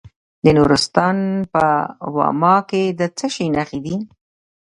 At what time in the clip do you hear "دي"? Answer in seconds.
3.85-3.95